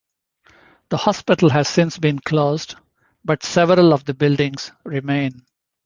[0.89, 2.73] The hospital has since been closed,
[3.23, 5.45] but several of the buildings remain.